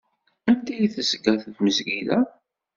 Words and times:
Anda 0.49 0.73
i 0.75 0.87
d-tezga 0.87 1.33
tmezgida? 1.41 2.19